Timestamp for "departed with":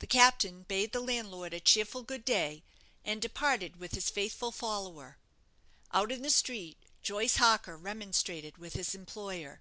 3.22-3.92